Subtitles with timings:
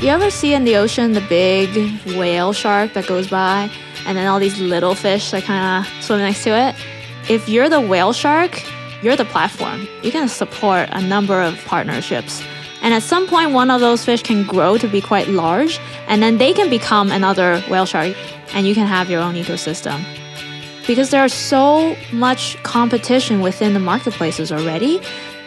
[0.00, 1.70] You ever see in the ocean the big
[2.16, 3.68] whale shark that goes by
[4.06, 6.76] and then all these little fish that kind of swim next to it?
[7.28, 8.62] If you're the whale shark,
[9.02, 9.88] you're the platform.
[10.04, 12.40] You can support a number of partnerships.
[12.80, 16.22] And at some point, one of those fish can grow to be quite large, and
[16.22, 18.14] then they can become another whale shark,
[18.54, 20.04] and you can have your own ecosystem.
[20.86, 25.00] Because there's so much competition within the marketplaces already,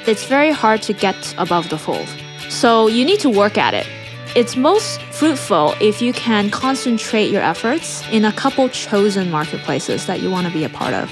[0.05, 2.09] it's very hard to get above the fold.
[2.49, 3.87] So you need to work at it.
[4.33, 10.21] It's most fruitful if you can concentrate your efforts in a couple chosen marketplaces that
[10.21, 11.11] you want to be a part of.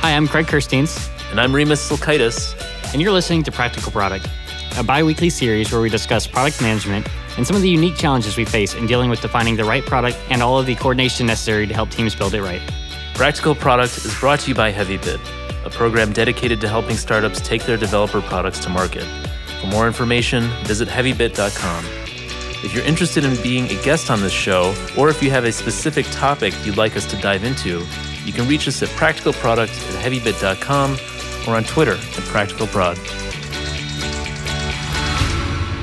[0.00, 1.10] Hi, I'm Craig Kerstiens.
[1.30, 2.54] And I'm Rimas Silkaitis.
[2.94, 4.26] And you're listening to Practical Product,
[4.78, 7.06] a bi weekly series where we discuss product management
[7.36, 10.18] and some of the unique challenges we face in dealing with defining the right product
[10.30, 12.62] and all of the coordination necessary to help teams build it right.
[13.12, 17.64] Practical Product is brought to you by HeavyBit, a program dedicated to helping startups take
[17.64, 19.04] their developer products to market.
[19.60, 22.01] For more information, visit heavybit.com.
[22.64, 25.50] If you're interested in being a guest on this show, or if you have a
[25.50, 27.84] specific topic you'd like us to dive into,
[28.24, 30.96] you can reach us at practicalproduct at heavybit.com
[31.48, 32.96] or on Twitter at practicalprod.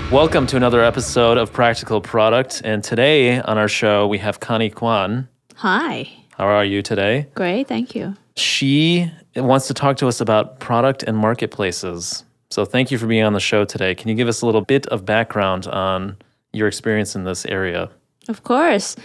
[0.10, 2.62] Welcome to another episode of Practical Product.
[2.64, 5.28] And today on our show, we have Connie Kwan.
[5.56, 6.10] Hi.
[6.38, 7.28] How are you today?
[7.36, 8.16] Great, thank you.
[8.38, 12.24] She wants to talk to us about product and marketplaces.
[12.52, 13.96] So thank you for being on the show today.
[13.96, 16.16] Can you give us a little bit of background on
[16.54, 17.90] your experience in this area.
[18.30, 18.96] Of course.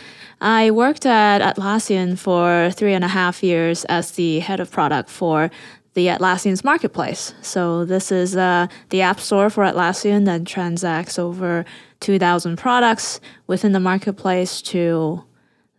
[0.40, 5.08] I worked at Atlassian for three and a half years as the head of product
[5.08, 5.50] for
[5.94, 7.32] the Atlassian's marketplace.
[7.40, 11.64] So this is uh, the app store for Atlassian that transacts over
[12.00, 15.24] 2,000 products within the marketplace to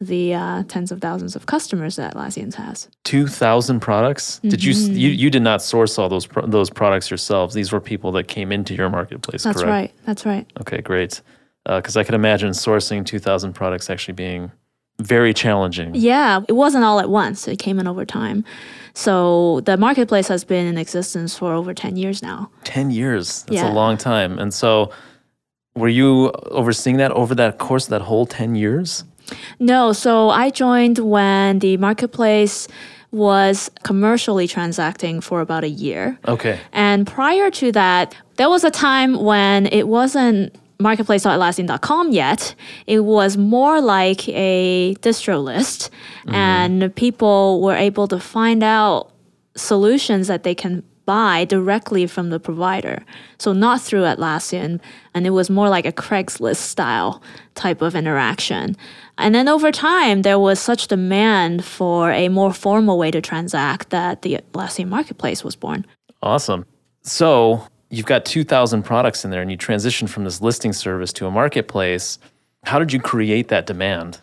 [0.02, 2.90] the uh, tens of thousands of customers that Atlassian has.
[3.04, 4.40] Two thousand products?
[4.40, 4.50] Mm-hmm.
[4.50, 4.94] Did you, mm-hmm.
[4.94, 7.56] you you did not source all those pro- those products yourselves?
[7.56, 9.44] These were people that came into your marketplace.
[9.44, 9.70] That's correct?
[9.70, 9.92] right.
[10.06, 10.52] That's right.
[10.60, 11.22] Okay, great
[11.66, 14.52] because uh, I could imagine sourcing 2,000 products actually being
[15.00, 15.94] very challenging.
[15.94, 18.46] Yeah, it wasn't all at once, it came in over time.
[18.94, 22.50] So the marketplace has been in existence for over 10 years now.
[22.64, 23.44] 10 years?
[23.44, 23.72] That's yeah.
[23.72, 24.40] a long time.
[24.40, 24.92] And so
[25.76, 29.04] were you overseeing that over that course that whole 10 years?
[29.60, 32.68] No, so I joined when the marketplace
[33.12, 36.18] was commercially transacting for about a year.
[36.28, 36.60] Okay.
[36.72, 42.56] And prior to that, there was a time when it wasn't marketplace.atlassian.com yet.
[42.88, 45.90] It was more like a distro list,
[46.26, 46.36] mm-hmm.
[46.36, 49.12] and people were able to find out
[49.56, 53.04] solutions that they can buy directly from the provider.
[53.38, 54.80] So not through Atlassian,
[55.14, 57.22] and it was more like a Craigslist style
[57.54, 58.76] type of interaction.
[59.18, 63.92] And then over time, there was such demand for a more formal way to transact
[63.92, 65.86] that the Atlassian marketplace was born.
[66.22, 66.66] Awesome.
[67.04, 71.26] So you've got 2,000 products in there and you transition from this listing service to
[71.26, 72.20] a marketplace.
[72.64, 74.20] How did you create that demand?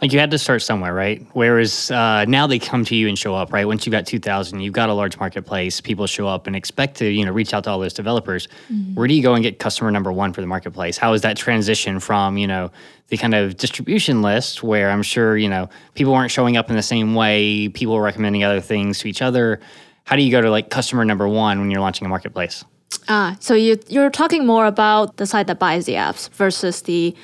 [0.00, 1.26] Like you had to start somewhere, right?
[1.34, 3.66] Whereas uh, now they come to you and show up, right?
[3.66, 7.04] Once you've got 2,000, you've got a large marketplace, people show up and expect to,
[7.04, 8.48] you know, reach out to all those developers.
[8.72, 8.94] Mm-hmm.
[8.94, 10.96] Where do you go and get customer number one for the marketplace?
[10.96, 12.70] How is that transition from, you know,
[13.08, 16.76] the kind of distribution list where I'm sure, you know, people weren't showing up in
[16.76, 19.60] the same way, people were recommending other things to each other.
[20.04, 22.64] How do you go to like customer number one when you're launching a marketplace?
[23.08, 27.14] Ah, so you, you're talking more about the side that buys the apps versus the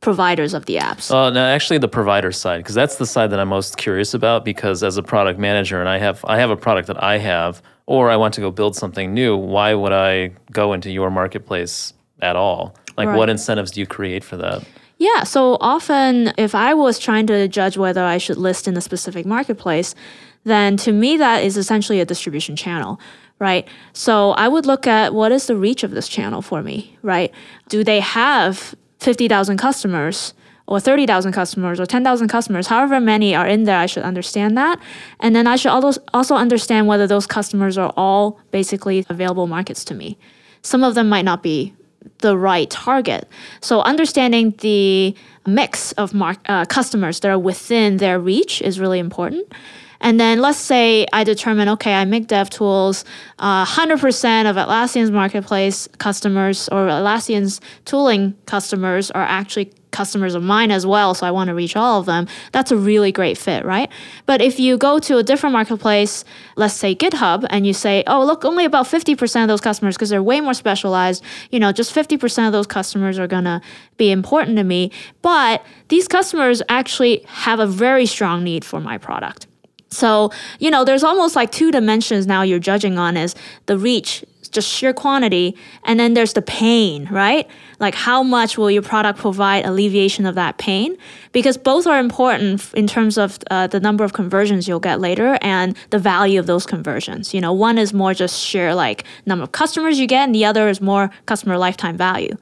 [0.00, 1.10] providers of the apps?
[1.10, 4.44] Uh, no, actually, the provider side, because that's the side that I'm most curious about.
[4.44, 7.62] Because as a product manager, and I have I have a product that I have,
[7.86, 9.36] or I want to go build something new.
[9.36, 12.74] Why would I go into your marketplace at all?
[12.96, 13.16] Like, right.
[13.16, 14.64] what incentives do you create for that?
[14.98, 18.80] Yeah, so often if I was trying to judge whether I should list in a
[18.80, 19.94] specific marketplace,
[20.42, 22.98] then to me that is essentially a distribution channel
[23.38, 23.66] right?
[23.92, 27.32] So I would look at what is the reach of this channel for me, right?
[27.68, 30.34] Do they have 50,000 customers
[30.68, 34.78] or 30,000 customers or 10,000 customers, however many are in there, I should understand that.
[35.18, 39.94] And then I should also understand whether those customers are all basically available markets to
[39.94, 40.18] me.
[40.60, 41.74] Some of them might not be
[42.18, 43.26] the right target.
[43.62, 45.14] So understanding the
[45.46, 49.50] mix of mar- uh, customers that are within their reach is really important.
[50.00, 53.04] And then let's say I determine, okay, I make DevTools,
[53.38, 60.70] uh, 100% of Atlassian's marketplace customers or Atlassian's tooling customers are actually customers of mine
[60.70, 62.26] as well, so I want to reach all of them.
[62.52, 63.90] That's a really great fit, right?
[64.26, 66.24] But if you go to a different marketplace,
[66.56, 70.10] let's say GitHub, and you say, oh, look, only about 50% of those customers, because
[70.10, 73.60] they're way more specialized, you know, just 50% of those customers are going to
[73.96, 74.92] be important to me.
[75.22, 79.46] But these customers actually have a very strong need for my product.
[79.90, 83.34] So, you know, there's almost like two dimensions now you're judging on is
[83.66, 85.56] the reach just sheer quantity.
[85.84, 87.48] And then there's the pain, right?
[87.80, 90.96] Like how much will your product provide alleviation of that pain?
[91.32, 95.38] Because both are important in terms of uh, the number of conversions you'll get later
[95.42, 97.34] and the value of those conversions.
[97.34, 100.44] You know, one is more just sheer like number of customers you get, and the
[100.44, 102.36] other is more customer lifetime value.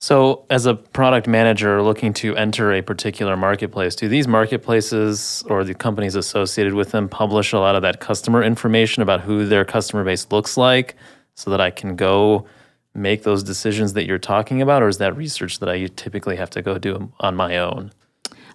[0.00, 5.64] So, as a product manager looking to enter a particular marketplace, do these marketplaces or
[5.64, 9.64] the companies associated with them publish a lot of that customer information about who their
[9.64, 10.94] customer base looks like
[11.34, 12.46] so that I can go
[12.94, 14.82] make those decisions that you're talking about?
[14.82, 17.90] Or is that research that I typically have to go do on my own?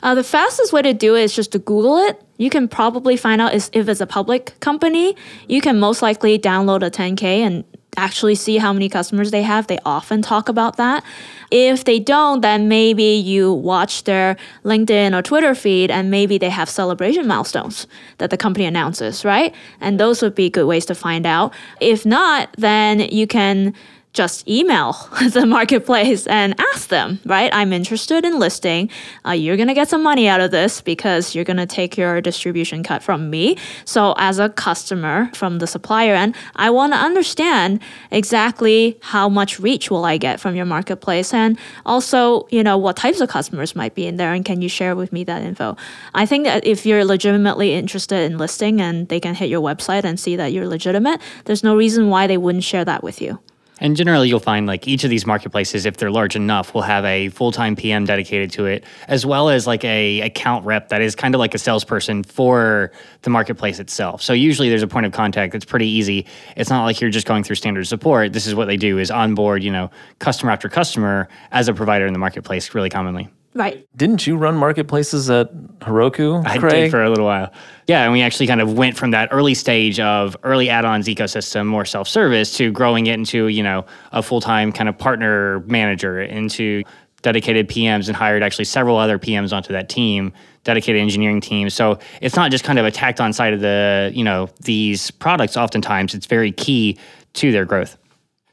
[0.02, 2.22] Uh, the fastest way to do it is just to Google it.
[2.38, 5.16] You can probably find out if it's a public company.
[5.50, 7.64] You can most likely download a 10K and
[7.98, 9.68] actually see how many customers they have.
[9.68, 11.04] They often talk about that.
[11.52, 16.50] If they don't, then maybe you watch their LinkedIn or Twitter feed and maybe they
[16.50, 17.88] have celebration milestones
[18.18, 19.54] that the company announces, right?
[19.80, 21.54] And those would be good ways to find out.
[21.80, 23.74] If not, then you can
[24.14, 24.94] just email
[25.32, 27.54] the marketplace and ask them, right?
[27.54, 28.90] I'm interested in listing.
[29.26, 31.98] Uh, you're going to get some money out of this because you're going to take
[31.98, 33.58] your distribution cut from me.
[33.86, 37.82] So, as a customer from the supplier end, I want to understand
[38.12, 42.96] exactly how much reach will I get from your marketplace and also, you know, what
[42.96, 45.76] types of customers might be in there and can you share with me that info?
[46.14, 50.04] I think that if you're legitimately interested in listing and they can hit your website
[50.04, 53.40] and see that you're legitimate, there's no reason why they wouldn't share that with you.
[53.80, 57.04] And generally, you'll find like each of these marketplaces, if they're large enough, will have
[57.06, 61.02] a full time PM dedicated to it, as well as like a account rep that
[61.02, 62.92] is kind of like a salesperson for
[63.24, 64.22] the marketplace itself.
[64.22, 66.28] So usually, there's a point of contact that's pretty easy.
[66.56, 68.32] It's not like you're just going through standard support.
[68.32, 69.90] This is what they do: is onboard, you know,
[70.20, 73.30] customer after customer as a provider in the marketplace, really commonly.
[73.56, 73.88] Right.
[73.96, 76.46] Didn't you run marketplaces at Heroku?
[76.46, 77.52] I did for a little while.
[77.88, 81.68] Yeah, and we actually kind of went from that early stage of early add-ons ecosystem,
[81.68, 86.84] more self-service, to growing it into you know a full-time kind of partner manager, into
[87.22, 90.34] dedicated PMs, and hired actually several other PMs onto that team,
[90.64, 91.70] dedicated engineering team.
[91.70, 95.12] So it's not just kind of a tacked on side of the you know these
[95.12, 95.58] products.
[95.58, 96.98] Oftentimes, it's very key
[97.34, 97.98] to their growth.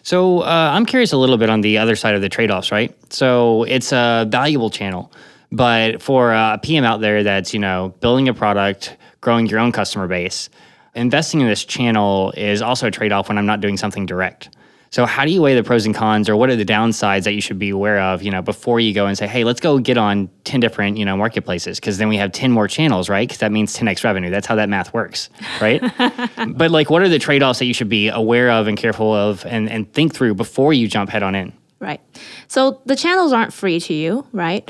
[0.03, 2.73] So uh, I'm curious a little bit on the other side of the trade offs,
[2.73, 2.95] right?
[3.13, 5.13] So it's a valuable channel,
[5.53, 9.73] but for a PM out there that's you know building a product, growing your own
[9.73, 10.49] customer base,
[10.95, 14.51] investing in this channel is also a trade off when I'm not doing something direct.
[14.91, 17.33] So how do you weigh the pros and cons, or what are the downsides that
[17.33, 19.79] you should be aware of, you know, before you go and say, hey, let's go
[19.79, 23.29] get on ten different, you know, marketplaces, because then we have ten more channels, right?
[23.29, 24.31] Because that means ten x revenue.
[24.31, 25.81] That's how that math works, right?
[26.49, 29.15] but like, what are the trade offs that you should be aware of and careful
[29.15, 31.53] of, and and think through before you jump head on in?
[31.79, 32.01] Right.
[32.49, 34.69] So the channels aren't free to you, right?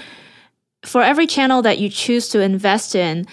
[0.84, 3.26] For every channel that you choose to invest in,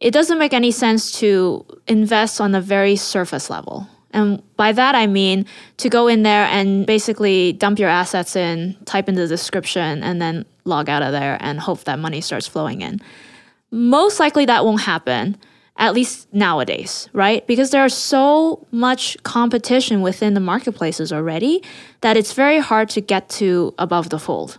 [0.00, 4.94] it doesn't make any sense to invest on a very surface level and by that,
[4.94, 5.44] I mean
[5.76, 10.22] to go in there and basically dump your assets in, type in the description, and
[10.22, 13.00] then log out of there and hope that money starts flowing in.
[13.70, 15.36] Most likely that won't happen,
[15.76, 17.46] at least nowadays, right?
[17.46, 21.62] Because there are so much competition within the marketplaces already
[22.00, 24.58] that it's very hard to get to above the fold.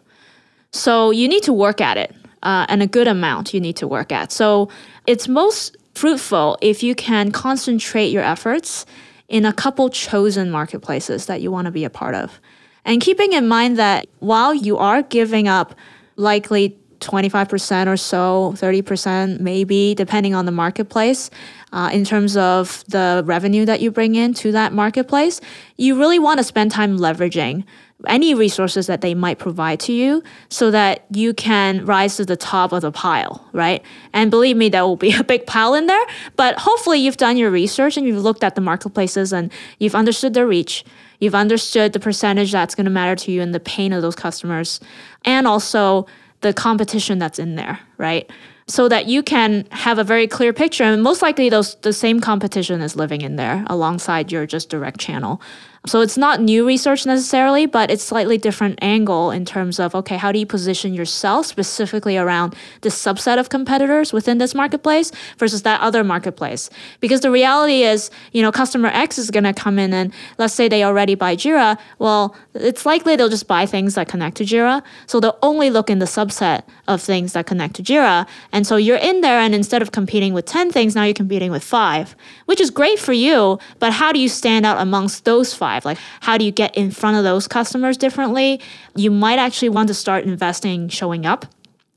[0.71, 2.13] So you need to work at it,
[2.44, 4.31] uh, and a good amount you need to work at.
[4.31, 4.69] So
[5.07, 8.86] it's most fruitful if you can concentrate your efforts
[9.27, 12.39] in a couple chosen marketplaces that you want to be a part of.
[12.85, 15.75] And keeping in mind that while you are giving up
[16.15, 21.30] likely 25% or so, 30% maybe, depending on the marketplace,
[21.73, 25.42] uh, in terms of the revenue that you bring in to that marketplace,
[25.75, 27.66] you really want to spend time leveraging
[28.06, 32.35] any resources that they might provide to you so that you can rise to the
[32.35, 33.81] top of the pile, right?
[34.13, 37.37] And believe me, there will be a big pile in there, but hopefully you've done
[37.37, 40.85] your research and you've looked at the marketplaces and you've understood their reach.
[41.19, 44.16] You've understood the percentage that's going to matter to you and the pain of those
[44.16, 44.80] customers,
[45.25, 46.06] and also
[46.42, 48.30] the competition that's in there, right?
[48.68, 50.83] So that you can have a very clear picture.
[50.83, 54.99] And most likely, those the same competition is living in there alongside your just direct
[54.99, 55.42] channel.
[55.87, 60.17] So it's not new research necessarily, but it's slightly different angle in terms of okay,
[60.17, 65.61] how do you position yourself specifically around this subset of competitors within this marketplace versus
[65.63, 66.69] that other marketplace?
[66.99, 70.53] Because the reality is, you know, customer X is going to come in and let's
[70.53, 71.77] say they already buy Jira.
[71.99, 74.83] Well, it's likely they'll just buy things that connect to Jira.
[75.06, 78.27] So they'll only look in the subset of things that connect to Jira.
[78.51, 81.51] And so you're in there and instead of competing with 10 things, now you're competing
[81.51, 82.15] with five,
[82.45, 83.59] which is great for you.
[83.79, 85.53] But how do you stand out amongst those
[85.84, 85.98] five?
[85.98, 88.60] Like, how do you get in front of those customers differently?
[88.96, 91.46] You might actually want to start investing showing up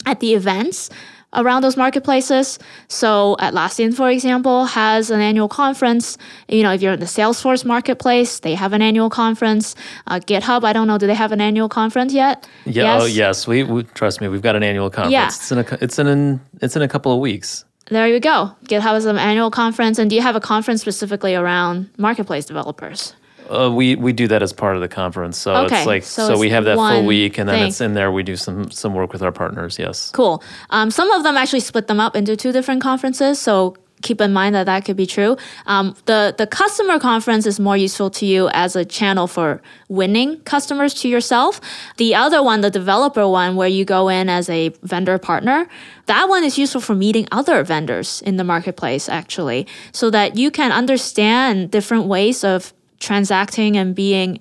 [0.06, 0.90] at the events
[1.34, 2.58] around those marketplaces.
[2.88, 6.18] So Atlassian, for example, has an annual conference.
[6.48, 9.74] You know, if you're in the Salesforce marketplace, they have an annual conference.
[10.06, 12.48] Uh, GitHub, I don't know, do they have an annual conference yet?
[12.64, 12.82] Yeah.
[12.82, 13.02] Yes.
[13.02, 13.46] Oh, yes.
[13.46, 15.12] We, we, trust me, we've got an annual conference.
[15.12, 15.26] Yeah.
[15.26, 17.64] It's in a it's in it's in a couple of weeks.
[17.90, 18.52] There you go.
[18.64, 23.14] GitHub has an annual conference, and do you have a conference specifically around marketplace developers?
[23.50, 25.36] Uh, we we do that as part of the conference.
[25.38, 25.78] So okay.
[25.78, 27.68] it's like so, so it's we have that full week, and then thing.
[27.68, 28.12] it's in there.
[28.12, 29.78] We do some some work with our partners.
[29.78, 30.10] Yes.
[30.12, 30.42] Cool.
[30.70, 33.40] Um, some of them actually split them up into two different conferences.
[33.40, 35.36] So keep in mind that that could be true.
[35.66, 40.40] Um, the the customer conference is more useful to you as a channel for winning
[40.40, 41.60] customers to yourself.
[41.96, 45.68] The other one, the developer one, where you go in as a vendor partner,
[46.06, 50.50] that one is useful for meeting other vendors in the marketplace actually, so that you
[50.50, 54.40] can understand different ways of transacting and being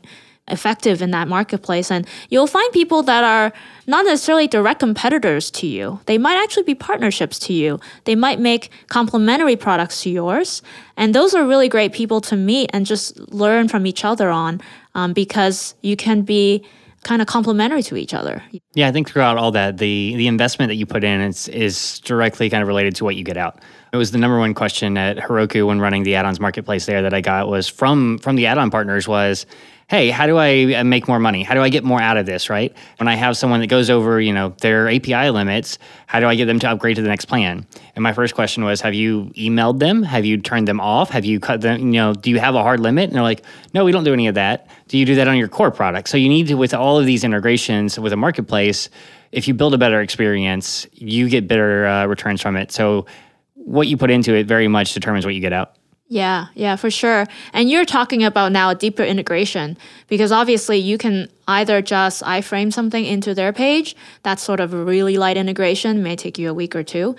[0.51, 1.91] effective in that marketplace.
[1.91, 3.53] And you'll find people that are
[3.87, 5.99] not necessarily direct competitors to you.
[6.05, 7.79] They might actually be partnerships to you.
[8.05, 10.61] They might make complementary products to yours.
[10.97, 14.61] And those are really great people to meet and just learn from each other on
[14.95, 16.65] um, because you can be
[17.03, 18.43] kind of complementary to each other.
[18.73, 21.99] Yeah, I think throughout all that, the the investment that you put in is, is
[21.99, 23.59] directly kind of related to what you get out.
[23.91, 27.13] It was the number one question at Heroku when running the add-ons marketplace there that
[27.13, 29.45] I got was from from the add-on partners was,
[29.89, 31.41] hey, how do I uh, make more money?
[31.41, 32.71] How do I get more out of this, right?
[32.97, 36.35] When I have someone that goes over, you know, their API limits, how do I
[36.35, 37.65] get them to upgrade to the next plan?
[37.95, 40.03] And my first question was, have you emailed them?
[40.03, 41.09] Have you turned them off?
[41.09, 43.05] Have you cut them, you know, do you have a hard limit?
[43.05, 43.43] And they're like,
[43.73, 44.67] no, we don't do any of that.
[44.89, 46.07] Do you do that on your core product?
[46.09, 48.89] So you need to, with all of these integrations with a marketplace,
[49.31, 52.71] if you build a better experience, you get better uh, returns from it.
[52.71, 53.07] So
[53.55, 55.78] what you put into it very much determines what you get out.
[56.11, 57.27] Yeah, yeah, for sure.
[57.53, 62.73] And you're talking about now a deeper integration because obviously you can either just iframe
[62.73, 63.95] something into their page.
[64.23, 67.15] That's sort of a really light integration, may take you a week or two.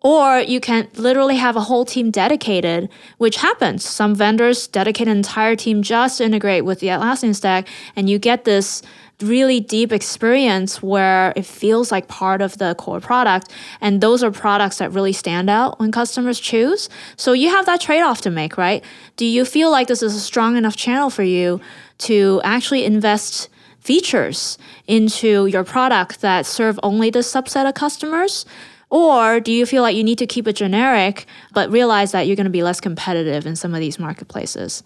[0.00, 3.84] Or you can literally have a whole team dedicated, which happens.
[3.84, 8.18] Some vendors dedicate an entire team just to integrate with the Atlassian stack, and you
[8.18, 8.80] get this
[9.22, 13.50] really deep experience where it feels like part of the core product.
[13.80, 16.88] And those are products that really stand out when customers choose.
[17.16, 18.84] So you have that trade off to make, right?
[19.16, 21.60] Do you feel like this is a strong enough channel for you
[21.98, 23.48] to actually invest
[23.80, 28.46] features into your product that serve only this subset of customers?
[28.90, 32.36] Or do you feel like you need to keep it generic, but realize that you're
[32.36, 34.82] going to be less competitive in some of these marketplaces?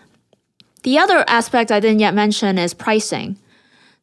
[0.82, 3.38] The other aspect I didn't yet mention is pricing.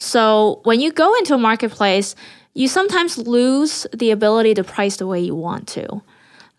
[0.02, 2.16] So when you go into a marketplace,
[2.56, 6.02] you sometimes lose the ability to price the way you want to.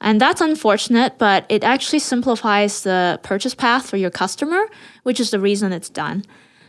[0.00, 4.62] And that's unfortunate, but it actually simplifies the purchase path for your customer,
[5.02, 6.24] which is the reason it's done.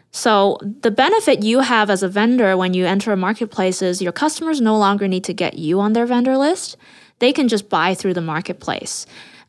[0.10, 4.12] So, the benefit you have as a vendor when you enter a marketplace is your
[4.12, 6.76] customers no longer need to get you on their vendor list.
[7.20, 9.06] They can just buy through the marketplace.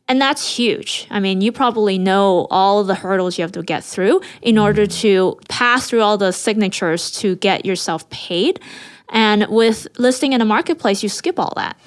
[0.07, 1.07] And that's huge.
[1.09, 4.85] I mean, you probably know all the hurdles you have to get through in order
[4.85, 8.59] to pass through all the signatures to get yourself paid.
[9.09, 11.77] And with listing in a marketplace, you skip all that.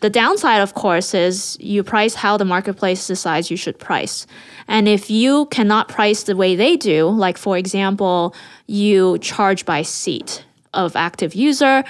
[0.00, 4.26] The downside, of course, is you price how the marketplace decides you should price.
[4.68, 8.34] And if you cannot price the way they do, like for example,
[8.66, 10.44] you charge by seat
[10.74, 11.82] of active user,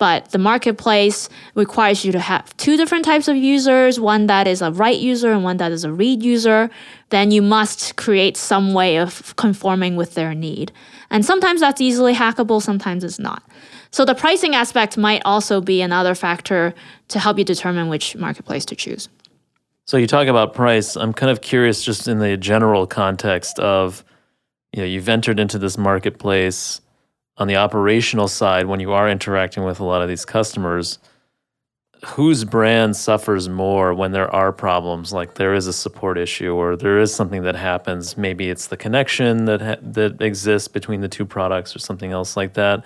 [0.00, 4.62] but the marketplace requires you to have two different types of users one that is
[4.62, 6.70] a write user and one that is a read user.
[7.10, 10.72] Then you must create some way of conforming with their need.
[11.10, 13.42] And sometimes that's easily hackable, sometimes it's not.
[13.90, 16.72] So the pricing aspect might also be another factor
[17.08, 19.10] to help you determine which marketplace to choose.
[19.86, 20.96] So you talk about price.
[20.96, 24.02] I'm kind of curious just in the general context of
[24.72, 26.80] you know, you've entered into this marketplace
[27.40, 30.98] on the operational side, when you are interacting with a lot of these customers,
[32.04, 36.76] whose brand suffers more when there are problems like there is a support issue or
[36.76, 38.16] there is something that happens?
[38.16, 42.36] Maybe it's the connection that ha- that exists between the two products or something else
[42.36, 42.84] like that.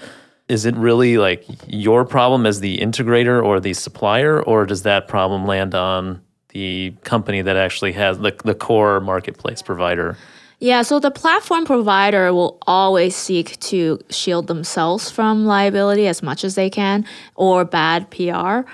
[0.49, 5.09] Is it really like your problem as the integrator or the supplier or does that
[5.09, 10.17] problem land on the company that actually has the, the core marketplace provider
[10.65, 16.43] yeah, so the platform provider will always seek to shield themselves from liability as much
[16.43, 17.05] as they can
[17.35, 18.67] or bad PR.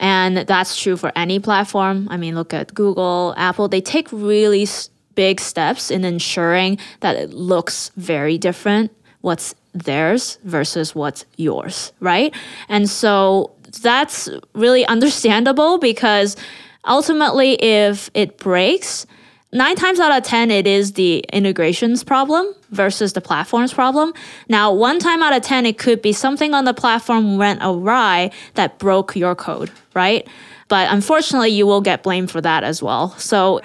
[0.00, 2.08] And that's true for any platform.
[2.10, 4.66] I mean, look at Google, Apple, they take really
[5.14, 8.90] big steps in ensuring that it looks very different
[9.20, 12.34] what's theirs versus what's yours, right?
[12.68, 16.36] And so that's really understandable because
[16.84, 19.06] ultimately, if it breaks,
[19.52, 24.12] nine times out of 10, it is the integrations problem versus the platform's problem.
[24.48, 28.30] Now, one time out of 10, it could be something on the platform went awry
[28.54, 30.26] that broke your code, right?
[30.68, 33.10] But unfortunately, you will get blamed for that as well.
[33.18, 33.60] So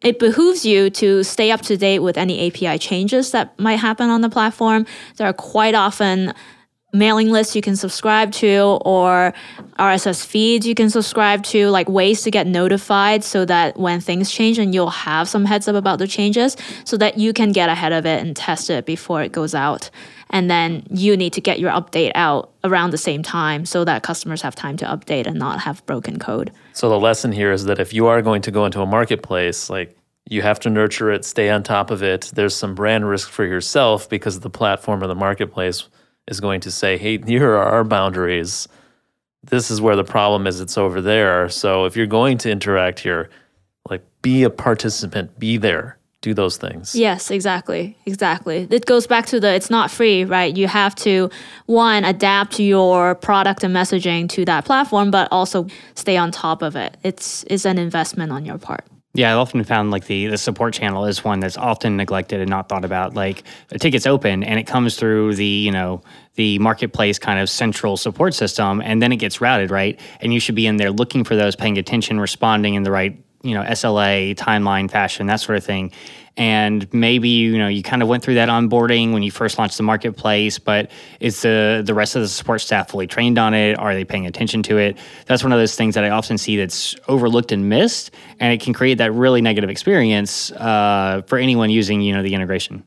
[0.00, 4.08] it behooves you to stay up to date with any API changes that might happen
[4.08, 4.86] on the platform.
[5.16, 6.32] There are quite often
[6.92, 9.32] mailing lists you can subscribe to or
[9.78, 14.30] RSS feeds you can subscribe to, like ways to get notified so that when things
[14.30, 17.68] change and you'll have some heads up about the changes so that you can get
[17.68, 19.90] ahead of it and test it before it goes out.
[20.30, 24.02] And then you need to get your update out around the same time so that
[24.02, 26.52] customers have time to update and not have broken code.
[26.72, 29.68] So the lesson here is that if you are going to go into a marketplace,
[29.68, 29.96] like
[30.28, 32.30] you have to nurture it, stay on top of it.
[32.34, 35.88] There's some brand risk for yourself because the platform or the marketplace
[36.28, 38.68] is going to say, hey, here are our boundaries.
[39.42, 41.48] This is where the problem is, it's over there.
[41.48, 43.30] So if you're going to interact here,
[43.88, 46.94] like be a participant, be there, do those things.
[46.94, 47.96] Yes, exactly.
[48.04, 48.68] Exactly.
[48.70, 50.54] It goes back to the it's not free, right?
[50.54, 51.30] You have to
[51.66, 56.76] one adapt your product and messaging to that platform, but also stay on top of
[56.76, 56.98] it.
[57.02, 58.84] It's it's an investment on your part.
[59.12, 62.48] Yeah, I've often found like the the support channel is one that's often neglected and
[62.48, 63.14] not thought about.
[63.14, 66.02] Like a ticket's open and it comes through the, you know,
[66.36, 69.98] the marketplace kind of central support system and then it gets routed, right?
[70.20, 73.20] And you should be in there looking for those, paying attention, responding in the right,
[73.42, 75.90] you know, SLA, timeline fashion, that sort of thing
[76.36, 79.76] and maybe you know you kind of went through that onboarding when you first launched
[79.76, 83.78] the marketplace but is the the rest of the support staff fully trained on it?
[83.78, 84.98] Are they paying attention to it?
[85.26, 88.60] That's one of those things that i often see that's overlooked and missed and it
[88.60, 92.84] can create that really negative experience uh, for anyone using you know the integration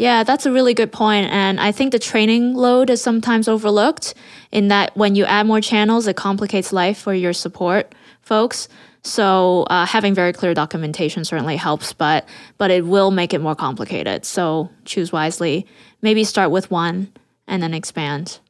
[0.00, 1.26] yeah, that's a really good point.
[1.26, 4.14] And I think the training load is sometimes overlooked
[4.50, 8.66] in that when you add more channels, it complicates life for your support folks.
[9.02, 12.26] So uh, having very clear documentation certainly helps, but
[12.56, 14.24] but it will make it more complicated.
[14.24, 15.66] So choose wisely.
[16.00, 17.12] Maybe start with one
[17.46, 18.40] and then expand.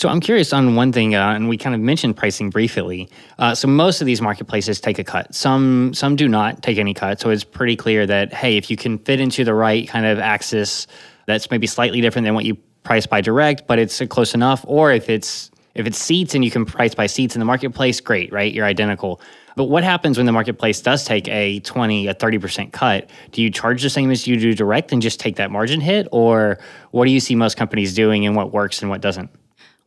[0.00, 3.06] So I'm curious on one thing, uh, and we kind of mentioned pricing briefly.
[3.38, 5.34] Uh, so most of these marketplaces take a cut.
[5.34, 7.20] Some some do not take any cut.
[7.20, 10.18] So it's pretty clear that hey, if you can fit into the right kind of
[10.18, 10.86] axis,
[11.26, 14.64] that's maybe slightly different than what you price by direct, but it's close enough.
[14.66, 18.00] Or if it's if it's seats and you can price by seats in the marketplace,
[18.00, 18.54] great, right?
[18.54, 19.20] You're identical.
[19.54, 23.10] But what happens when the marketplace does take a 20, a 30% cut?
[23.32, 26.08] Do you charge the same as you do direct and just take that margin hit?
[26.10, 26.58] Or
[26.92, 29.28] what do you see most companies doing and what works and what doesn't?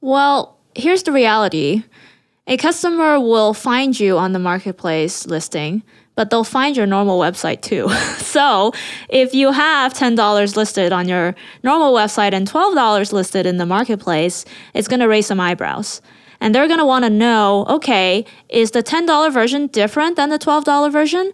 [0.03, 1.85] Well, here's the reality
[2.45, 5.81] a customer will find you on the marketplace listing,
[6.15, 7.87] but they'll find your normal website too.
[8.17, 8.73] so
[9.07, 14.43] if you have $10 listed on your normal website and $12 listed in the marketplace,
[14.73, 16.01] it's going to raise some eyebrows
[16.41, 20.37] and they're going to want to know okay, is the $10 version different than the
[20.37, 21.31] $12 version?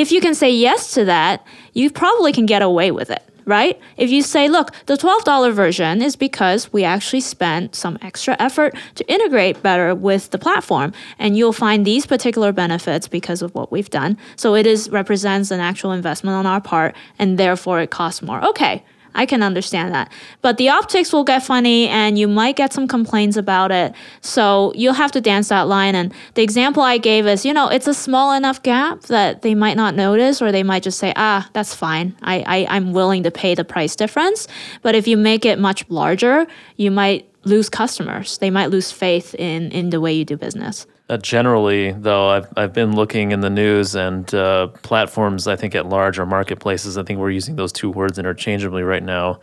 [0.00, 3.80] If you can say yes to that, you probably can get away with it, right?
[3.96, 8.76] If you say, look, the $12 version is because we actually spent some extra effort
[8.94, 13.72] to integrate better with the platform, and you'll find these particular benefits because of what
[13.72, 14.16] we've done.
[14.36, 18.40] So it is represents an actual investment on our part, and therefore it costs more.
[18.44, 18.84] Okay,
[19.18, 20.12] I can understand that.
[20.42, 23.92] But the optics will get funny and you might get some complaints about it.
[24.20, 25.96] So you'll have to dance that line.
[25.96, 29.56] And the example I gave is, you know, it's a small enough gap that they
[29.56, 32.16] might not notice or they might just say, ah, that's fine.
[32.22, 34.46] I, I, I'm willing to pay the price difference.
[34.82, 38.38] But if you make it much larger, you might lose customers.
[38.38, 40.86] They might lose faith in, in the way you do business.
[41.08, 45.74] Uh, generally, though, I've, I've been looking in the news and uh, platforms, I think,
[45.74, 49.40] at large or marketplaces, I think we're using those two words interchangeably right now.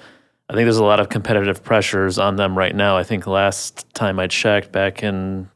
[0.47, 2.97] I think there's a lot of competitive pressures on them right now.
[2.97, 5.49] I think last time I checked back in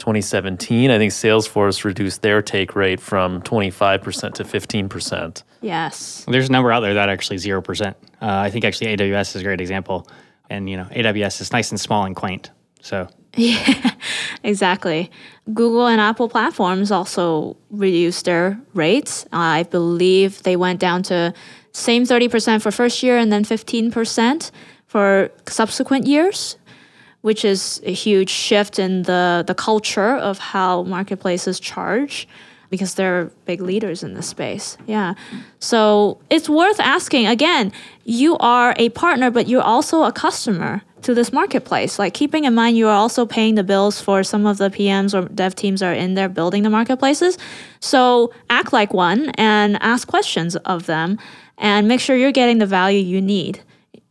[0.00, 5.42] 2017, I think Salesforce reduced their take rate from 25% to 15%.
[5.62, 6.26] Yes.
[6.28, 7.88] There's a number out there that actually 0%.
[7.88, 10.06] Uh, I think actually AWS is a great example.
[10.50, 12.50] And, you know, AWS is nice and small and quaint.
[12.82, 13.93] So yeah,
[14.44, 15.10] exactly.
[15.52, 19.26] Google and Apple platforms also reduced their rates.
[19.32, 21.34] I believe they went down to
[21.72, 24.50] same 30% for first year and then 15%
[24.86, 26.56] for subsequent years,
[27.22, 32.28] which is a huge shift in the, the culture of how marketplaces charge
[32.70, 34.76] because they're big leaders in this space.
[34.86, 35.14] Yeah.
[35.58, 37.72] So it's worth asking again,
[38.04, 41.98] you are a partner, but you're also a customer to this marketplace.
[41.98, 45.14] Like keeping in mind you are also paying the bills for some of the PMs
[45.14, 47.38] or dev teams are in there building the marketplaces.
[47.80, 51.18] So act like one and ask questions of them
[51.58, 53.60] and make sure you're getting the value you need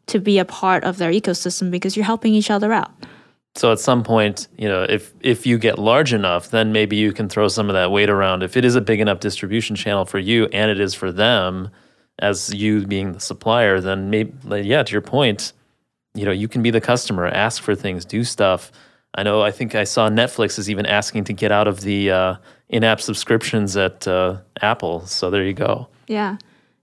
[0.08, 2.92] to be a part of their ecosystem because you're helping each other out.
[3.56, 7.12] So at some point, you know, if if you get large enough, then maybe you
[7.14, 8.42] can throw some of that weight around.
[8.42, 11.70] If it is a big enough distribution channel for you and it is for them,
[12.20, 15.54] as you being the supplier, then maybe yeah, to your point,
[16.14, 18.72] you know, you can be the customer, ask for things, do stuff.
[19.16, 19.42] I know.
[19.42, 22.36] I think I saw Netflix is even asking to get out of the uh,
[22.70, 25.06] in-app subscriptions at uh, Apple.
[25.06, 25.88] So there you go.
[26.08, 26.38] Yeah,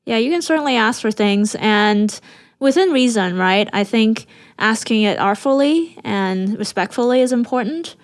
[0.05, 2.21] yeah, you can certainly ask for things, and
[2.61, 3.69] within reason, right?
[3.73, 4.27] I think
[4.59, 7.97] asking it artfully and respectfully is important.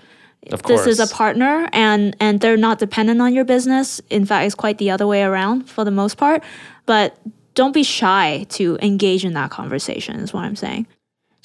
[0.50, 0.84] Of course.
[0.84, 4.00] This is a partner and and they're not dependent on your business.
[4.10, 6.42] In fact, it's quite the other way around for the most part.
[6.86, 7.18] But
[7.54, 10.86] don't be shy to engage in that conversation is what I'm saying.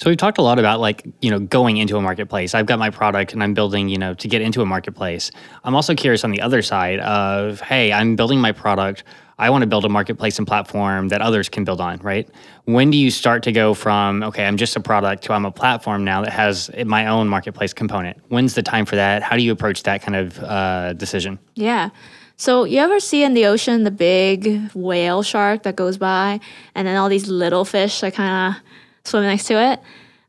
[0.02, 2.56] So we've talked a lot about like, you know, going into a marketplace.
[2.56, 5.30] I've got my product and I'm building, you know, to get into a marketplace.
[5.62, 9.04] I'm also curious on the other side of, hey, I'm building my product.
[9.38, 12.28] I want to build a marketplace and platform that others can build on, right?
[12.64, 15.52] When do you start to go from, okay, I'm just a product to I'm a
[15.52, 18.18] platform now that has my own marketplace component?
[18.26, 19.22] When's the time for that?
[19.22, 21.38] How do you approach that kind of uh, decision?
[21.54, 21.90] Yeah.
[22.36, 26.40] So you ever see in the ocean the big whale shark that goes by
[26.74, 28.62] and then all these little fish that kind of
[29.04, 29.80] swim next to it?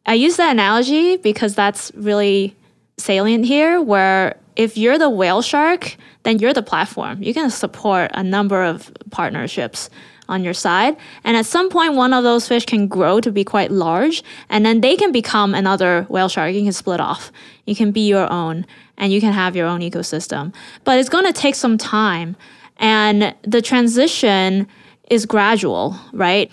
[0.05, 2.55] I use that analogy because that's really
[2.97, 7.23] salient here where if you're the whale shark, then you're the platform.
[7.23, 9.89] You can support a number of partnerships
[10.29, 10.95] on your side.
[11.23, 14.65] And at some point, one of those fish can grow to be quite large, and
[14.65, 16.53] then they can become another whale shark.
[16.53, 17.31] You can split off.
[17.65, 18.65] You can be your own,
[18.97, 20.53] and you can have your own ecosystem.
[20.83, 22.35] But it's going to take some time,
[22.77, 24.67] and the transition
[25.09, 26.51] is gradual, right?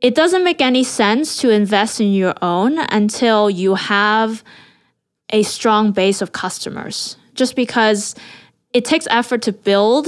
[0.00, 4.42] It doesn't make any sense to invest in your own until you have
[5.30, 8.14] a strong base of customers, just because
[8.72, 10.06] it takes effort to build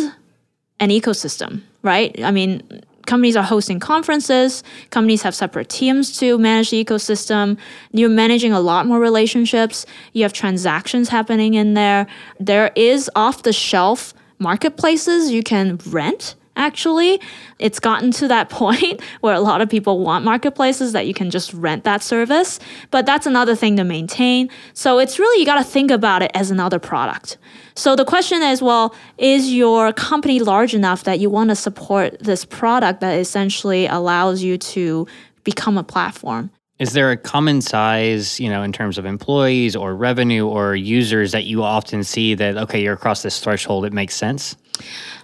[0.80, 2.18] an ecosystem, right?
[2.24, 7.58] I mean, companies are hosting conferences, companies have separate teams to manage the ecosystem.
[7.92, 12.06] You're managing a lot more relationships, you have transactions happening in there.
[12.40, 17.20] There is off the shelf marketplaces you can rent actually.
[17.58, 21.30] It's gotten to that point where a lot of people want marketplaces that you can
[21.30, 22.58] just rent that service,
[22.90, 24.50] but that's another thing to maintain.
[24.74, 27.38] So it's really, you got to think about it as another product.
[27.74, 32.18] So the question is well, is your company large enough that you want to support
[32.20, 35.06] this product that essentially allows you to
[35.44, 36.50] become a platform?
[36.82, 41.30] Is there a common size, you know, in terms of employees or revenue or users
[41.30, 44.56] that you often see that, okay, you're across this threshold, it makes sense?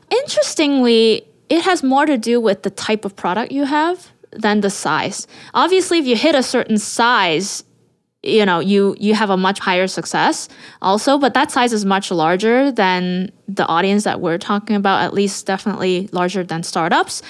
[0.08, 4.70] Interestingly, it has more to do with the type of product you have than the
[4.70, 5.26] size.
[5.52, 7.64] Obviously, if you hit a certain size,
[8.22, 10.48] you know, you you have a much higher success
[10.80, 15.12] also, but that size is much larger than the audience that we're talking about, at
[15.12, 17.20] least definitely larger than startups.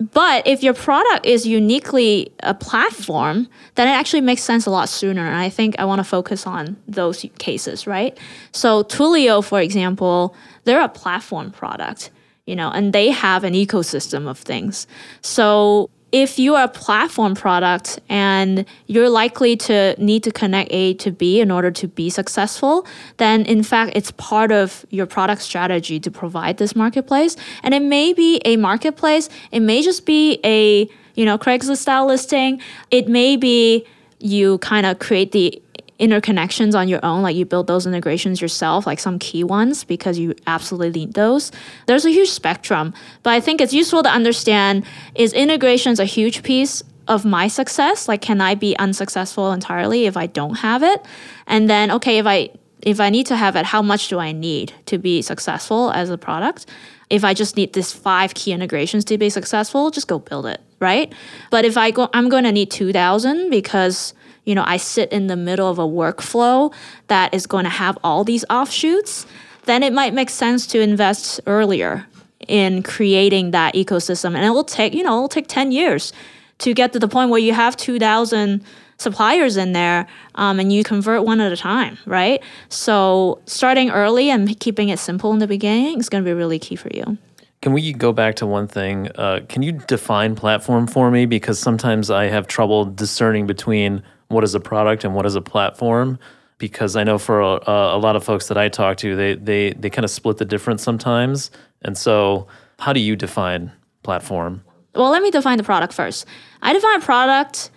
[0.00, 4.88] But if your product is uniquely a platform, then it actually makes sense a lot
[4.88, 5.26] sooner.
[5.26, 8.16] And I think I want to focus on those cases, right?
[8.52, 12.10] So Twilio, for example, they're a platform product
[12.48, 14.86] you know, and they have an ecosystem of things.
[15.20, 20.94] So if you are a platform product and you're likely to need to connect A
[20.94, 22.86] to B in order to be successful,
[23.18, 27.36] then in fact, it's part of your product strategy to provide this marketplace.
[27.62, 32.06] And it may be a marketplace, it may just be a, you know, Craigslist style
[32.06, 33.86] listing, it may be
[34.20, 35.62] you kind of create the
[36.00, 40.18] interconnections on your own, like you build those integrations yourself, like some key ones, because
[40.18, 41.50] you absolutely need those.
[41.86, 44.84] There's a huge spectrum, but I think it's useful to understand
[45.14, 48.06] is integrations a huge piece of my success?
[48.06, 51.04] Like, can I be unsuccessful entirely if I don't have it?
[51.46, 52.50] And then, okay, if I
[52.82, 56.10] if I need to have it, how much do I need to be successful as
[56.10, 56.66] a product?
[57.10, 60.60] If I just need these five key integrations to be successful, just go build it,
[60.78, 61.12] right?
[61.50, 64.14] But if I go, I'm going to need 2,000 because
[64.48, 66.72] you know, I sit in the middle of a workflow
[67.08, 69.26] that is going to have all these offshoots,
[69.66, 72.06] then it might make sense to invest earlier
[72.48, 74.34] in creating that ecosystem.
[74.34, 76.14] And it will take, you know, it'll take 10 years
[76.60, 78.64] to get to the point where you have 2,000
[78.96, 80.06] suppliers in there
[80.36, 82.42] um, and you convert one at a time, right?
[82.70, 86.58] So starting early and keeping it simple in the beginning is going to be really
[86.58, 87.18] key for you.
[87.60, 89.10] Can we go back to one thing?
[89.16, 91.26] Uh, can you define platform for me?
[91.26, 95.40] Because sometimes I have trouble discerning between what is a product and what is a
[95.40, 96.18] platform
[96.58, 99.72] because I know for a, a lot of folks that I talk to, they they
[99.72, 101.50] they kind of split the difference sometimes.
[101.82, 102.48] And so,
[102.80, 104.62] how do you define platform?
[104.94, 106.26] Well, let me define the product first.
[106.60, 107.70] I define product,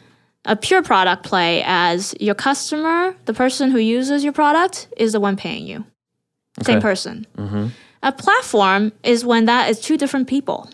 [0.45, 5.19] a pure product play, as your customer, the person who uses your product, is the
[5.19, 5.85] one paying you.
[6.59, 6.73] Okay.
[6.73, 7.27] Same person.
[7.37, 7.67] Mm-hmm.
[8.03, 10.69] A platform is when that is two different people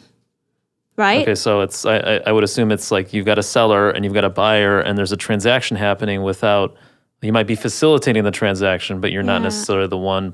[0.98, 1.22] right?
[1.22, 4.14] Okay, so it's I, I would assume it's like you've got a seller and you've
[4.14, 6.76] got a buyer, and there's a transaction happening without
[7.22, 9.46] you might be facilitating the transaction, but you're not Yeah.
[9.50, 10.34] necessarily the one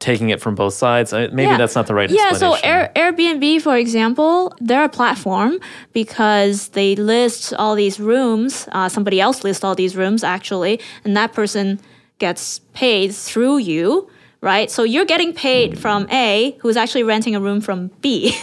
[0.00, 1.12] taking it from both sides.
[1.12, 1.56] I, maybe Yeah.
[1.56, 2.54] that's not the right Yeah, so.
[2.64, 5.58] Air, Airbnb, for example, they're a platform
[5.92, 8.68] because they list all these rooms.
[8.72, 11.80] Uh, somebody else lists all these rooms, actually, and that person
[12.18, 14.08] gets paid through you,
[14.44, 14.70] right?
[14.70, 18.36] So you're getting paid from A, who's actually renting a room from B.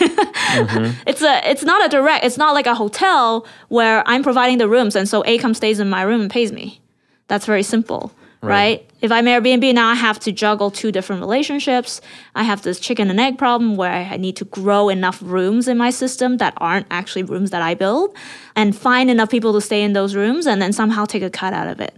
[0.51, 0.99] Mm-hmm.
[1.07, 2.25] It's a, it's not a direct.
[2.25, 5.79] It's not like a hotel where I'm providing the rooms, and so A comes stays
[5.79, 6.81] in my room and pays me.
[7.29, 8.11] That's very simple,
[8.41, 8.85] right?
[8.99, 12.01] If I'm Airbnb now, I have to juggle two different relationships.
[12.35, 15.77] I have this chicken and egg problem where I need to grow enough rooms in
[15.77, 18.13] my system that aren't actually rooms that I build,
[18.53, 21.53] and find enough people to stay in those rooms, and then somehow take a cut
[21.53, 21.95] out of it.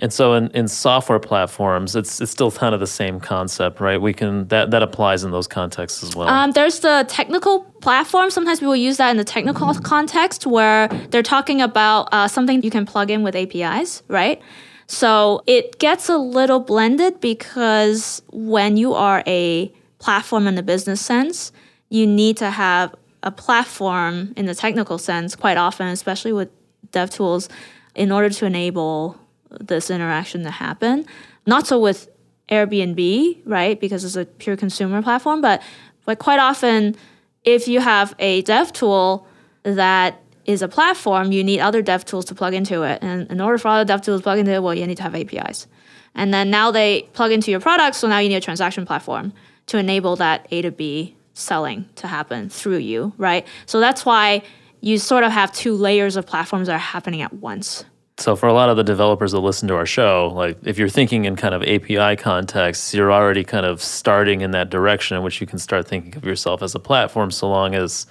[0.00, 4.00] And so in, in software platforms, it's it's still kind of the same concept, right?
[4.00, 6.28] We can that that applies in those contexts as well.
[6.28, 8.30] Um, there's the technical platform.
[8.30, 12.70] Sometimes people use that in the technical context where they're talking about uh, something you
[12.70, 14.40] can plug in with APIs, right?
[14.86, 21.00] So it gets a little blended because when you are a platform in the business
[21.00, 21.52] sense,
[21.90, 26.48] you need to have a platform in the technical sense quite often, especially with
[26.90, 27.48] dev tools,
[27.94, 29.16] in order to enable
[29.58, 31.06] this interaction to happen.
[31.46, 32.08] Not so with
[32.50, 33.80] Airbnb, right?
[33.80, 35.62] Because it's a pure consumer platform, but
[36.04, 36.96] but quite often
[37.44, 39.26] if you have a dev tool
[39.62, 43.02] that is a platform, you need other dev tools to plug into it.
[43.02, 45.02] And in order for other dev tools to plug into it, well, you need to
[45.02, 45.66] have APIs.
[46.14, 49.32] And then now they plug into your product, so now you need a transaction platform
[49.66, 53.46] to enable that A to B selling to happen through you, right?
[53.66, 54.42] So that's why
[54.80, 57.84] you sort of have two layers of platforms that are happening at once.
[58.20, 60.90] So for a lot of the developers that listen to our show, like if you're
[60.90, 65.22] thinking in kind of API contexts, you're already kind of starting in that direction in
[65.22, 68.06] which you can start thinking of yourself as a platform so long as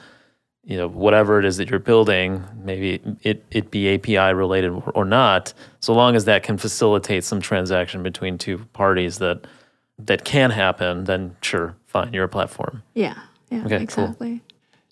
[0.64, 5.06] you know whatever it is that you're building, maybe it it be API related or,
[5.06, 9.46] not, so long as that can facilitate some transaction between two parties that
[10.00, 12.84] that can happen, then sure, fine, you're a platform.
[12.94, 13.16] Yeah.
[13.52, 13.66] Yeah.
[13.66, 14.16] Okay, cool.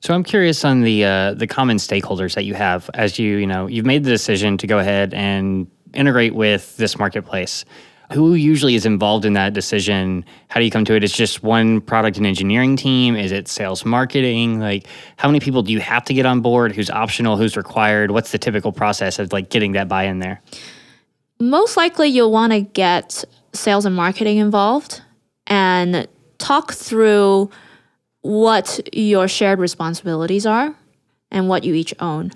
[0.02, 3.48] So I'm curious on the uh, the common stakeholders that you have as you you
[3.48, 7.66] know you've made the decision to go ahead and integrate with this marketplace.
[8.14, 10.24] Who usually is involved in that decision?
[10.48, 11.04] How do you come to it?
[11.04, 13.18] It's just one product and engineering team.
[13.18, 14.60] Is it sales marketing?
[14.62, 16.74] Like how many people do you have to get on board?
[16.74, 17.36] Who's optional?
[17.36, 18.12] Who's required?
[18.12, 20.42] What's the typical process of like getting that buy-in there?
[21.40, 25.02] most likely you'll want to get sales and marketing involved
[25.46, 26.08] and
[26.38, 27.50] talk through
[28.28, 30.76] what your shared responsibilities are
[31.32, 32.32] and what you each own.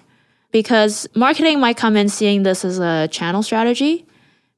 [0.51, 4.05] Because marketing might come in seeing this as a channel strategy,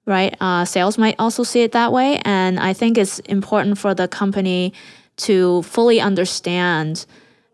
[0.06, 0.36] right?
[0.40, 2.22] Uh, sales might also see it that way.
[2.24, 4.74] And I think it's important for the company
[5.18, 7.06] to fully understand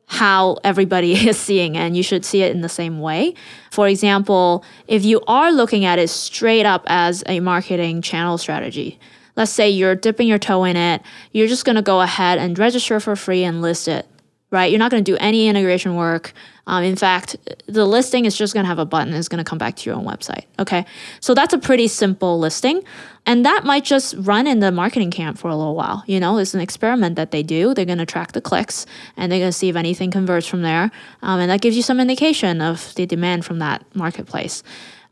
[0.07, 3.33] how everybody is seeing and you should see it in the same way.
[3.71, 8.99] For example, if you are looking at it straight up as a marketing channel strategy,
[9.39, 12.59] let's say you're dipping your toe in it, you're just going to go ahead and
[12.59, 14.05] register for free and list it,
[14.51, 14.69] right?
[14.69, 16.33] You're not going to do any integration work.
[16.67, 19.13] Um, in fact, the listing is just going to have a button.
[19.13, 20.43] It's going to come back to your own website.
[20.59, 20.85] Okay.
[21.21, 22.83] So that's a pretty simple listing.
[23.25, 26.03] And that might just run in the marketing camp for a little while.
[26.05, 27.73] You know, it's an experiment that they do.
[27.73, 30.63] They're going to track the clicks and they're going to see if anything converts from
[30.63, 30.91] there.
[31.21, 34.63] Um, and that gives you some indication of the demand from that marketplace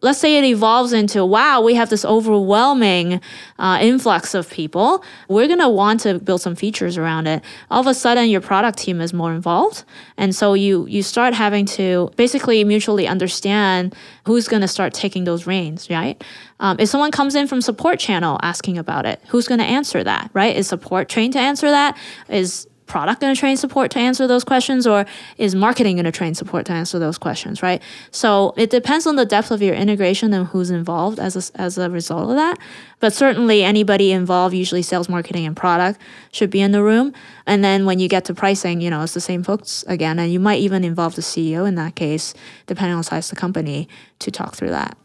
[0.01, 3.19] let's say it evolves into wow we have this overwhelming
[3.59, 5.03] uh, influx of people.
[5.27, 7.43] We're going to want to build some features around it.
[7.71, 9.83] All of a sudden your product team is more involved.
[10.17, 15.23] And so you you start having to basically mutually understand who's going to start taking
[15.23, 16.23] those reins right?
[16.59, 20.03] Um, if someone comes in from support channel asking about it who's going to answer
[20.03, 20.55] that right?
[20.55, 21.97] Is support trained to answer that?
[22.29, 25.05] Is product going to train support to answer those questions or
[25.37, 27.81] is marketing going to train support to answer those questions right?
[28.11, 31.77] So it depends on the depth of your integration and who's involved as a, as
[31.77, 32.57] a result of that.
[32.99, 35.99] But certainly anybody involved usually sales marketing and product
[36.31, 37.13] should be in the room.
[37.45, 40.31] And then when you get to pricing you know it's the same folks again and
[40.31, 42.33] you might even involve the ceo in that case
[42.65, 43.87] depending on the size of the company
[44.19, 44.97] to talk through that.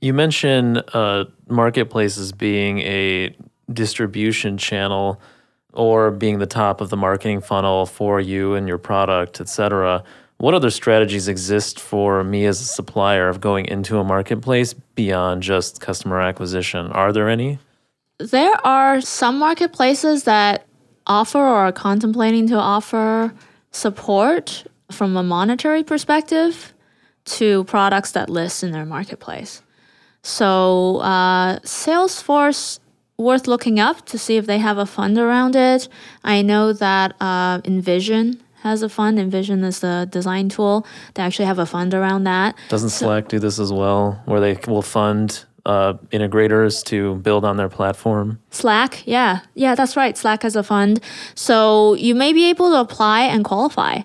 [0.00, 3.36] You mentioned uh, marketplaces being a
[3.72, 5.20] distribution channel
[5.72, 10.02] or being the top of the marketing funnel for you and your product, et cetera.
[10.38, 15.42] What other strategies exist for me as a supplier of going into a marketplace beyond
[15.42, 16.90] just customer acquisition?
[16.92, 17.58] Are there any?
[18.18, 20.66] There are some marketplaces that
[21.06, 23.34] offer or are contemplating to offer
[23.70, 26.74] support from a monetary perspective
[27.24, 29.62] to products that list in their marketplace.
[30.22, 32.79] So, uh, Salesforce,
[33.20, 35.88] worth looking up to see if they have a fund around it.
[36.24, 39.18] I know that uh, InVision has a fund.
[39.18, 40.86] InVision is the design tool.
[41.14, 42.56] They actually have a fund around that.
[42.68, 47.56] Doesn't Slack do this as well, where they will fund uh, integrators to build on
[47.56, 48.38] their platform?
[48.50, 49.40] Slack, yeah.
[49.54, 50.16] Yeah, that's right.
[50.16, 51.00] Slack has a fund.
[51.34, 54.00] So you may be able to apply and qualify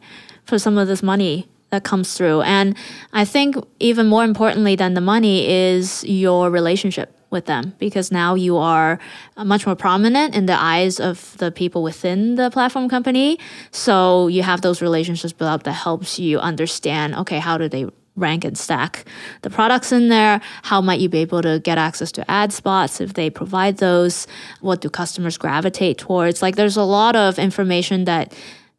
[0.45, 2.41] for some of this money that comes through.
[2.41, 2.77] And
[3.13, 8.33] I think even more importantly than the money is your relationship with them because now
[8.33, 8.97] you are
[9.37, 13.37] uh, much more prominent in the eyes of the people within the platform company.
[13.69, 17.85] So you have those relationships built up that helps you understand okay, how do they
[18.15, 19.05] rank and stack
[19.41, 20.41] the products in there?
[20.63, 24.25] How might you be able to get access to ad spots if they provide those?
[24.61, 26.41] What do customers gravitate towards?
[26.41, 28.33] Like there's a lot of information that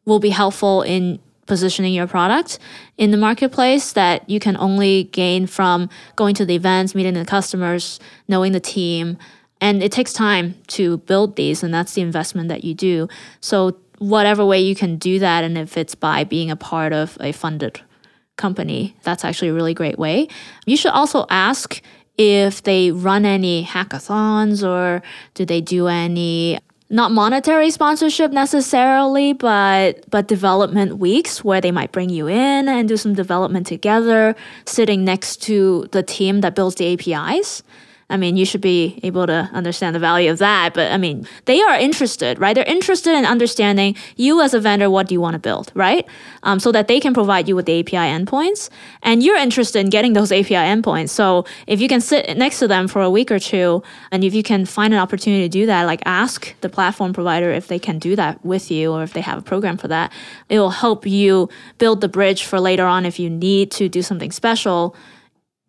[0.07, 2.59] will be helpful in positioning your product
[2.99, 7.25] in the marketplace that you can only gain from going to the events, meeting the
[7.25, 9.17] customers, knowing the team.
[9.61, 13.09] And it takes time to build these, and that's the investment that you do.
[13.41, 17.17] So, whatever way you can do that, and if it's by being a part of
[17.21, 17.81] a funded
[18.37, 20.29] company, that's actually a really great way.
[20.67, 21.81] You should also ask
[22.19, 25.03] if they run any hackathons or
[25.35, 31.93] do they do any not monetary sponsorship necessarily, but but development weeks where they might
[31.93, 36.77] bring you in and do some development together, sitting next to the team that builds
[36.77, 37.63] the APIs.
[38.09, 40.75] I mean, you should be able to understand the value of that.
[40.75, 42.55] But I mean, they are interested, right?
[42.55, 46.07] They're interested in understanding you as a vendor, what do you want to build, right?
[46.45, 48.71] Um, so that they can provide you with the API endpoints.
[49.03, 51.09] And you're interested in getting those API endpoints.
[51.09, 54.35] So if you can sit next to them for a week or two, and if
[54.35, 57.81] you can find an opportunity to do that, like ask the platform provider if they
[57.81, 60.13] can do that with you or if they have a program for that,
[60.49, 64.01] it will help you build the bridge for later on if you need to do
[64.01, 64.95] something special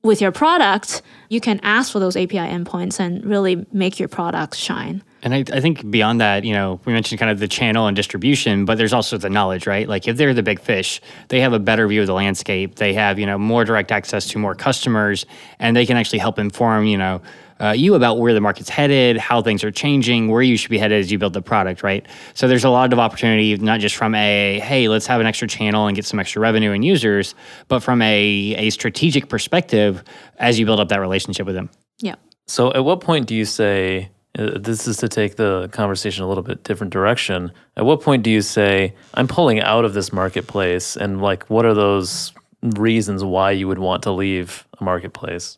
[0.07, 4.55] with your product, you can ask for those API endpoints and really make your product
[4.55, 5.03] shine.
[5.23, 7.95] And I, I, think beyond that, you know, we mentioned kind of the channel and
[7.95, 9.87] distribution, but there's also the knowledge, right?
[9.87, 12.75] Like if they're the big fish, they have a better view of the landscape.
[12.75, 15.25] They have, you know, more direct access to more customers,
[15.59, 17.21] and they can actually help inform, you know,
[17.59, 20.77] uh, you about where the market's headed, how things are changing, where you should be
[20.77, 22.05] headed as you build the product, right?
[22.33, 25.47] So there's a lot of opportunity, not just from a, hey, let's have an extra
[25.47, 27.35] channel and get some extra revenue and users,
[27.67, 30.03] but from a, a strategic perspective
[30.37, 31.69] as you build up that relationship with them.
[31.99, 32.15] Yeah.
[32.45, 36.27] So at what point do you say, uh, this is to take the conversation a
[36.27, 37.51] little bit different direction.
[37.75, 40.95] At what point do you say, I'm pulling out of this marketplace?
[40.95, 45.57] And like, what are those reasons why you would want to leave a marketplace?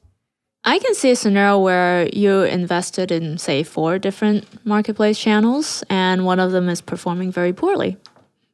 [0.63, 6.25] I can see a scenario where you're invested in, say, four different marketplace channels, and
[6.25, 7.97] one of them is performing very poorly.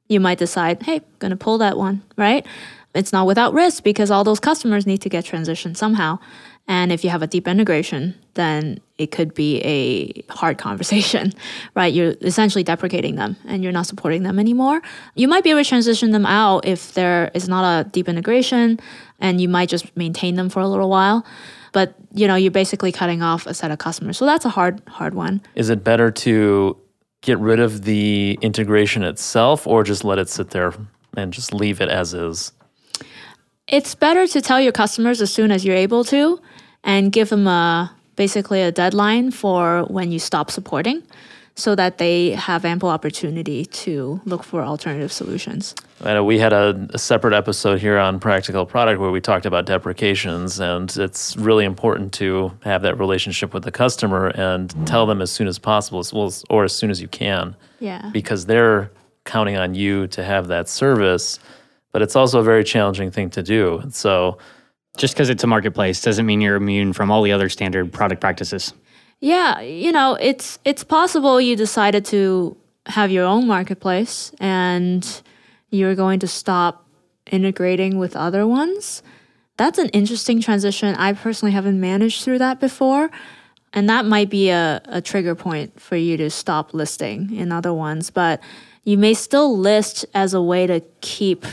[0.07, 2.45] You might decide, hey, going to pull that one, right?
[2.93, 6.19] It's not without risk because all those customers need to get transitioned somehow.
[6.67, 11.33] And if you have a deep integration, then it could be a hard conversation,
[11.75, 11.91] right?
[11.91, 14.81] You're essentially deprecating them and you're not supporting them anymore.
[15.15, 18.79] You might be able to transition them out if there is not a deep integration
[19.19, 21.25] and you might just maintain them for a little while
[21.75, 24.17] but you know you're basically cutting off a set of customers.
[24.17, 25.41] So that's a hard hard one.
[25.55, 26.77] Is it better to
[27.21, 30.73] get rid of the integration itself or just let it sit there
[31.17, 32.53] and just leave it as is?
[33.67, 36.39] It's better to tell your customers as soon as you're able to
[36.85, 41.03] and give them a basically a deadline for when you stop supporting
[41.55, 45.73] so that they have ample opportunity to look for alternative solutions.
[46.03, 49.65] And we had a, a, separate episode here on practical product where we talked about
[49.65, 55.21] deprecations, and it's really important to have that relationship with the customer and tell them
[55.21, 57.55] as soon as possible, as well as, or as soon as you can.
[57.79, 58.09] Yeah.
[58.11, 58.91] Because they're
[59.23, 61.39] counting on you to have that service,
[61.93, 63.77] but it's also a very challenging thing to do.
[63.77, 64.39] And so,
[64.97, 68.21] just because it's a marketplace doesn't mean you're immune from all the other standard product
[68.21, 68.73] practices.
[69.25, 75.03] Yeah, you know, it's it's possible you decided to have your own marketplace and
[75.71, 76.85] you're going to stop
[77.31, 79.01] integrating with other ones.
[79.57, 80.93] That's an interesting transition.
[80.93, 83.09] I personally haven't managed through that before.
[83.73, 87.73] And that might be a, a trigger point for you to stop listing in other
[87.73, 88.11] ones.
[88.11, 88.43] But
[88.83, 91.47] you may still list as a way to keep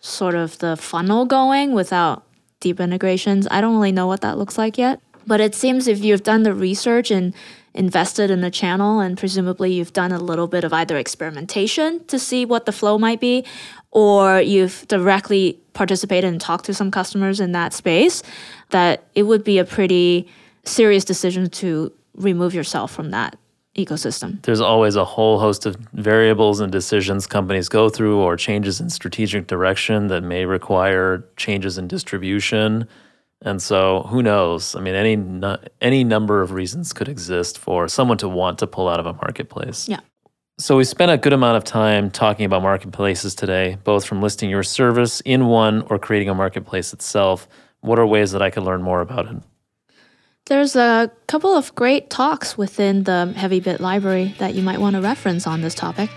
[0.00, 2.26] sort of the funnel going without
[2.60, 3.48] deep integrations.
[3.50, 5.00] I don't really know what that looks like yet.
[5.26, 7.34] But it seems if you've done the research and
[7.74, 12.18] invested in a channel, and presumably you've done a little bit of either experimentation to
[12.18, 13.44] see what the flow might be,
[13.90, 18.22] or you've directly participated and talked to some customers in that space,
[18.70, 20.26] that it would be a pretty
[20.64, 23.36] serious decision to remove yourself from that
[23.76, 24.40] ecosystem.
[24.42, 28.88] There's always a whole host of variables and decisions companies go through, or changes in
[28.88, 32.88] strategic direction that may require changes in distribution
[33.42, 34.74] and so, who knows?
[34.74, 35.16] I mean, any
[35.80, 39.12] any number of reasons could exist for someone to want to pull out of a
[39.12, 39.88] marketplace.
[39.88, 40.00] Yeah.
[40.58, 44.48] So we spent a good amount of time talking about marketplaces today, both from listing
[44.48, 47.46] your service in one or creating a marketplace itself.
[47.80, 49.36] What are ways that I could learn more about it?
[50.46, 55.02] There's a couple of great talks within the HeavyBit library that you might want to
[55.02, 56.08] reference on this topic.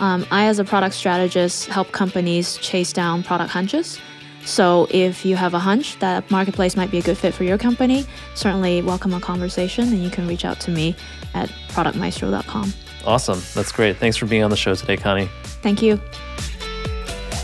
[0.00, 4.00] Um, I, as a product strategist, help companies chase down product hunches.
[4.46, 7.58] So if you have a hunch that marketplace might be a good fit for your
[7.58, 10.94] company, certainly welcome a conversation and you can reach out to me
[11.34, 12.72] at productmaestro.com.
[13.04, 13.42] Awesome.
[13.54, 13.96] That's great.
[13.96, 15.28] Thanks for being on the show today, Connie.
[15.62, 16.00] Thank you.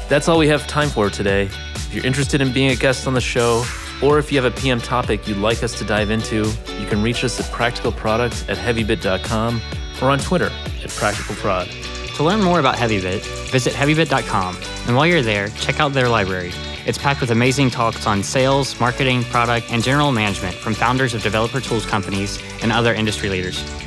[0.09, 1.45] That's all we have time for today.
[1.75, 3.65] If you're interested in being a guest on the show,
[4.03, 7.03] or if you have a PM topic you'd like us to dive into, you can
[7.03, 9.61] reach us at practicalproduct at heavybit.com
[10.01, 12.17] or on Twitter at practicalprod.
[12.17, 14.57] To learn more about HeavyBit, visit heavybit.com.
[14.87, 16.53] And while you're there, check out their library.
[16.85, 21.23] It's packed with amazing talks on sales, marketing, product, and general management from founders of
[21.23, 23.82] developer tools companies and other industry leaders.